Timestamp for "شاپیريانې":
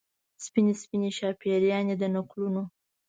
1.17-1.95